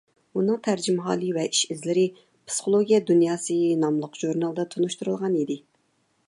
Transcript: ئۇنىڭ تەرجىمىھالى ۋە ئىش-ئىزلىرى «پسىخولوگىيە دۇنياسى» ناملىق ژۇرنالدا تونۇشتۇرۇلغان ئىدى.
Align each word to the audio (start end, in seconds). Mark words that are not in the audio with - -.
ئۇنىڭ 0.39 0.55
تەرجىمىھالى 0.67 1.27
ۋە 1.35 1.43
ئىش-ئىزلىرى 1.49 2.05
«پسىخولوگىيە 2.21 3.01
دۇنياسى» 3.11 3.59
ناملىق 3.85 4.19
ژۇرنالدا 4.23 4.67
تونۇشتۇرۇلغان 4.73 5.39
ئىدى. 5.43 5.61